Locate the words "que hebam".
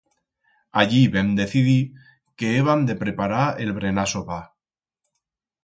2.41-2.87